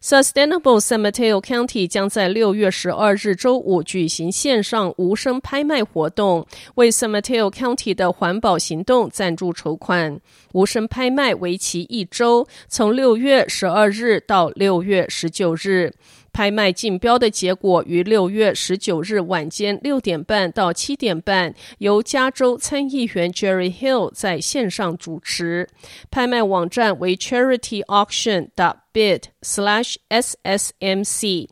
[0.00, 10.20] Sustainable San Mateo County 将在六月十二日周五举行线上无声拍卖活动，为 San Mateo County 的环保行动赞助筹款。
[10.52, 15.92] 无声拍卖为期一周，从六月十二日到六月十九日。
[16.30, 25.68] 拍卖竞标的结果于六月十九日晚间六点半到七点半，由加州参议员 Jerry Hill 在线上主持。
[26.12, 31.48] 拍卖网站为 Charity Auction 的 charityauction.bid/ssmc。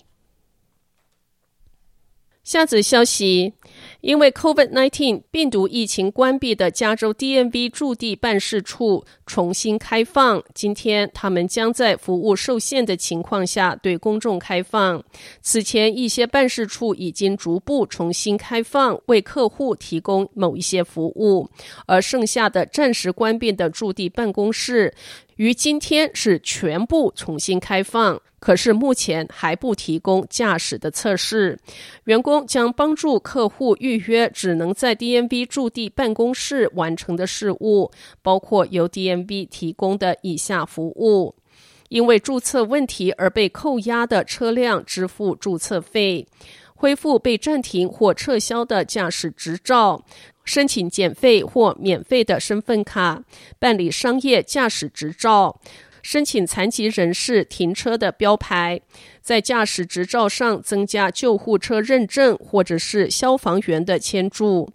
[2.43, 3.53] 下则消息。
[4.01, 15.03] 因为 COVID-19 病毒疫情关闭的加州 DMV 驻地办事处重新开放，今天他们将在服务受限的情况下对公众开放。
[15.41, 21.49] 此前一些办事处已经逐步重新开放，为客户提供某一些服务，
[21.85, 24.93] 而剩下的暂时关闭的驻地办公室，
[25.37, 28.21] 于今天是全部重新开放。
[28.37, 31.57] 可是目前还不提供驾驶的测试，
[32.03, 37.89] 员工将帮助客户户预约只能在 DMV 驻地办公室完成的事务，
[38.21, 41.35] 包括由 DMV 提供的以下服务：
[41.89, 46.27] 因为注册问题而被扣押的车辆支付注册费，
[46.75, 50.03] 恢复被暂停或撤销的驾驶执照，
[50.43, 53.23] 申请减费或免费的身份卡，
[53.57, 55.59] 办理商业驾驶执照。
[56.05, 58.79] 申请残疾人士停车的标牌，
[59.23, 64.69] 在驾驶执照上增加救护车认证，或者是消防员的签注，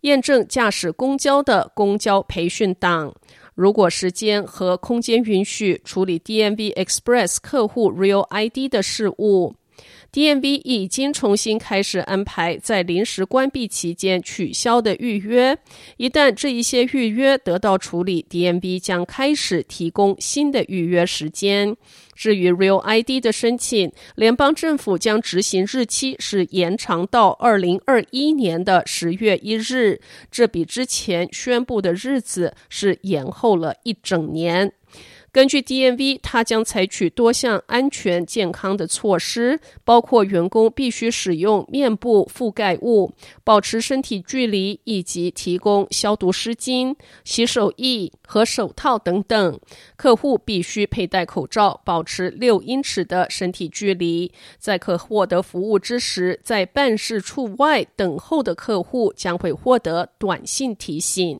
[0.00, 3.14] 验证驾驶公交的公交培训档。
[3.54, 9.56] 如果时间和空间允许，处理 DMV Express 客户 Real ID 的事务。
[10.12, 15.58] DMV 已经重新开始安排在临时关闭期间取消的预约。
[15.98, 21.76] 一旦这一些预约得到处理，DMV 将开始提供新的预约时间。
[22.14, 30.00] 至于 Real ID 的申请，联邦政府将执行日期是延长到二零二一年的十月一日，
[30.30, 34.72] 这比之前宣布的日子是延后了一整年。
[35.36, 43.12] 根据 DMV，它将采取多项安全健康的措施，包括员工必须使用面部覆盖物、
[43.44, 49.60] 保持身体距离，以及提供消毒湿巾、洗手液和手套等等。
[49.96, 54.32] 客户必须佩戴口罩，保持六英尺的身体距离。
[54.58, 61.38] 在可获得服务之时，在办事处外等候的客户将会获得短信提醒。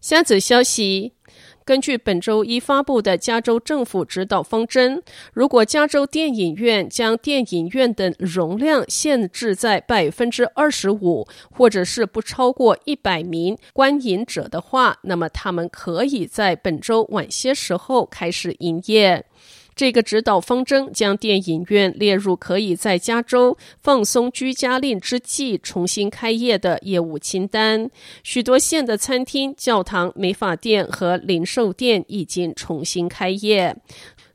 [0.00, 1.14] 下则消息。
[1.66, 5.02] 根据本周一发布的加州政府指导方针，
[5.32, 19.24] 如果加州电影院将电影院的容量限制在百分之二十五，或者是不超过一百名观影者的话，那么他们可以在本周晚些时候开始营业。
[19.76, 27.90] 这个指导方针将电影院列入可以在加州放松居家令之际重新开业的业务清单。
[28.24, 33.76] 许多县的餐厅、教堂、美发店和零售店已经重新开业。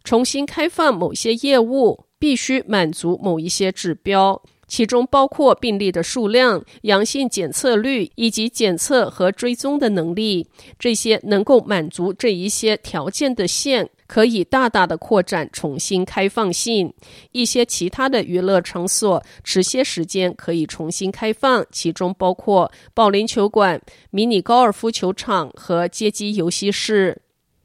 [0.03, 4.43] 重新开放某些业务必须满足某一些指标。
[4.71, 10.47] 其中包括病例的数量、阳性检测率以及检测和追踪的能力。
[10.79, 16.93] 这些能够满足这一些条件的县，可以大大的扩展重新开放性。
[17.33, 27.21] 一些其他的娱乐场所迟些时间可以重新开放，其中包括保龄球馆、迷你高尔夫球场和街机游戏室。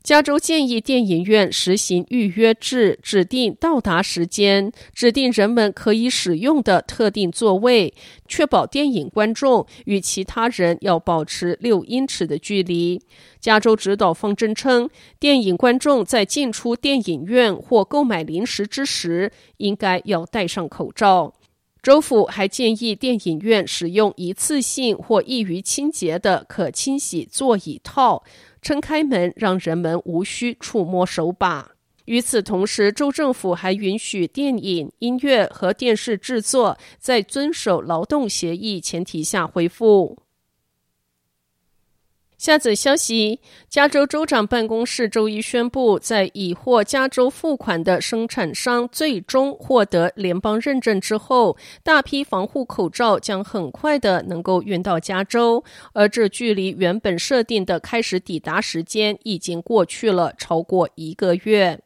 [0.06, 7.92] 加州建议电影院实行预约制，指定到达时间，指定人们可以使用的特定座位，
[8.28, 13.02] 确保电影观众与其他人要保持六英尺的距离。
[13.40, 14.88] 加州指导方针称，
[15.18, 21.34] 电影观众在进出电影院或购买零食之时，应该要戴上口罩。
[21.82, 28.25] 州府还建议电影院使用一次性或易于清洁的可清洗座椅套。
[28.61, 31.70] 撑开门，让人们无需触摸手把。
[32.06, 40.19] 与此同时，州政府还允许电影、音乐和电视制作在遵守劳动协议前提下恢复。
[42.46, 61.81] 下则消息：加州州长办公室周一宣布，在已获加州付款的生产商最终获得联邦认证之后，大批防护口罩将很快的能够运到加州，而这距离原本设定的开始抵达时间已经过去了超过一个月。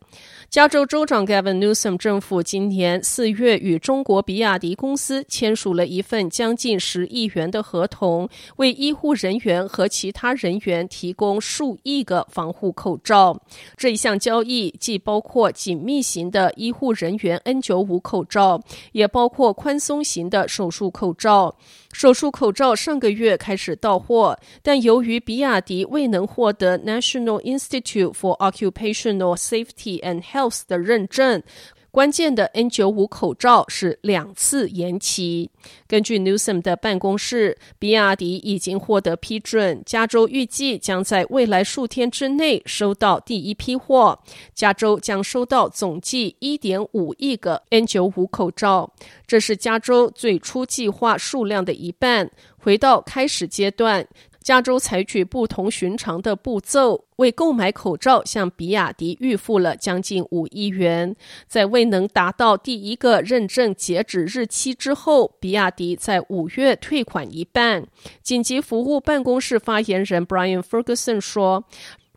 [0.48, 13.40] 加州州长 Gavin Newsom 政府今年四月与中国比亚迪公司签署了一份将近十亿元的合同，为医护人员和其他人员提供数亿个防护口罩。
[13.76, 18.60] 这一项交易既包括紧密型的医护人员 N95 口罩，
[18.90, 21.54] 也包括宽松型的手术口罩。
[21.92, 31.42] 手术口罩上个月开始到货，但由于比亚迪未能获得 National Institute for Occupational Safety and Health 的认证，
[31.90, 35.50] 关键的 N95 口罩是两次延期。
[35.88, 44.20] 根据 Newsom 的办公室，比亚迪已经获得批准，加州预计将在未来数天之内收到第一批货。
[44.54, 48.92] 加州将收到总计1.5亿个 N95 口罩，
[49.26, 52.30] 这是加州最初计划数量的一半。
[52.62, 54.06] 回到开始阶段。
[54.42, 61.14] 加州采取不同寻常的步骤，为购买口罩向比亚迪预付了将近五亿元。
[61.46, 67.86] 在未能达到第一个认证截止日期之后，比亚迪在五月退款一半。
[68.22, 71.64] 紧急服务办公室发言人 Brian Ferguson 说，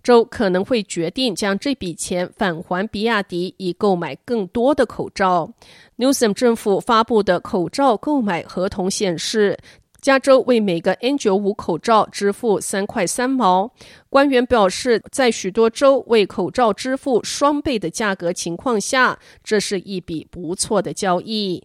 [0.02, 5.52] 州可能会决定将这笔钱返还比亚迪，以购买更多的口罩。
[5.98, 9.58] Newsom 政府发布的口罩购买合同显示，
[10.03, 13.71] 加州为每个 N95 口罩支付三块三毛。
[14.09, 21.63] 官员表示，在许多州为口罩支付双倍的价格情况下，这是一笔不错的交易。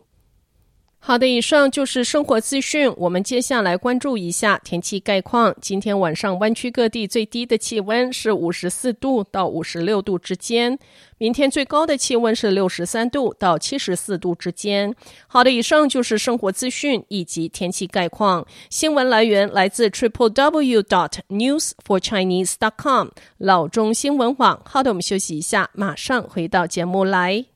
[1.01, 2.93] 好的，以上就是生活资讯。
[2.99, 5.57] 我们接下来关注一下天气概况。
[5.59, 10.79] 今天晚上湾区各地最低的气温是五十四度到五十六度之间，
[11.17, 14.95] 明天最高的气温是六十三度到七十四度之间。
[15.29, 18.47] 好的，以上就是生活资讯以及天气概况。
[18.69, 23.09] 新闻来源来自 triple w dot news for chinese dot com
[23.39, 24.61] 老中新闻网。
[24.67, 27.49] 好的，我们休息一下，马上回到节目来。